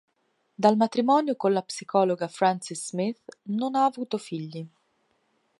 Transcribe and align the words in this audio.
Dal 0.55 0.77
matrimonio 0.77 1.35
con 1.35 1.53
la 1.53 1.61
psicologa 1.61 2.27
Frances 2.27 2.87
Smith 2.87 3.21
non 3.43 3.75
ha 3.75 3.85
avuto 3.85 4.17
figli. 4.17 4.67